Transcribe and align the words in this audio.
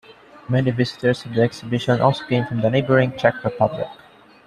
Many 0.49 0.71
visitors 0.71 1.25
of 1.25 1.35
the 1.35 1.43
exhibition 1.43 2.01
also 2.01 2.25
came 2.25 2.47
from 2.47 2.61
the 2.61 2.71
neighbouring 2.71 3.15
Czech 3.19 3.43
Republic. 3.43 3.87